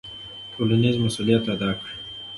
ټولنیز 0.53 0.95
مسوولیت 1.05 1.43
ادا 1.53 1.69
کړئ. 1.79 1.93